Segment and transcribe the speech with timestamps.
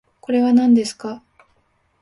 [0.19, 1.21] これはなんですか